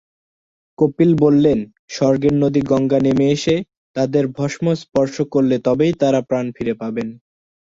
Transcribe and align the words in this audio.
কপিল 0.79 1.11
বললেন, 1.15 1.59
স্বর্গের 1.89 2.35
নদী 2.43 2.61
গঙ্গা 2.63 2.99
নেমে 3.05 3.25
এসে 3.35 3.55
তাঁদের 3.95 4.25
ভস্ম 4.37 4.65
স্পর্শ 4.83 5.15
করলে 5.33 5.55
তবেই 5.67 5.93
তাঁরা 6.01 6.19
প্রাণ 6.29 6.45
ফিরে 6.55 6.73
পাবেন। 6.81 7.07